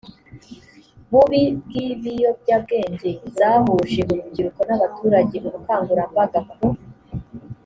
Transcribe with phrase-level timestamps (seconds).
[1.11, 6.65] bubi bw ibiyobyabwenge zahuje urubyiruko n abaturage ubukangurambaga ku